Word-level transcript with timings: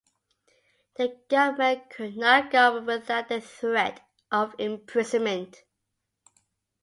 The 0.95 1.15
government 1.29 1.91
could 1.91 2.17
not 2.17 2.49
govern 2.49 2.87
without 2.87 3.29
the 3.29 3.39
threat 3.39 3.99
of 4.31 4.55
imprisonment. 4.57 5.61